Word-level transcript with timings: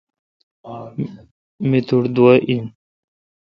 می 1.69 1.79
تٹھ 1.87 2.07
دعا 2.15 2.33
این۔ 2.47 2.65